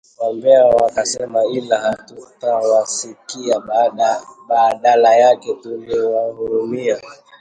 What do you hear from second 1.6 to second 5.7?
hatukuwasikia badala yake